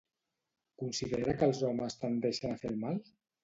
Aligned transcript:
Considera 0.83 1.37
que 1.41 1.51
els 1.51 1.61
homes 1.69 2.01
tendeixen 2.07 2.53
a 2.53 2.61
fer 2.67 2.77
el 2.77 2.85
mal? 2.89 3.03